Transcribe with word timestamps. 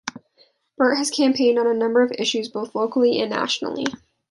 Burt 0.79 0.97
has 0.97 1.11
campaigned 1.11 1.59
on 1.59 1.67
a 1.67 1.75
number 1.75 2.01
of 2.01 2.11
issues 2.13 2.49
both 2.49 2.73
locally 2.73 3.21
and 3.21 3.29
nationally. 3.29 3.85